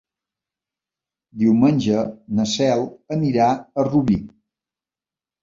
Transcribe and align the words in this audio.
Diumenge 1.41 1.99
na 2.39 2.47
Cel 2.55 2.87
anirà 3.19 3.51
a 3.53 3.87
Rubí. 3.91 4.19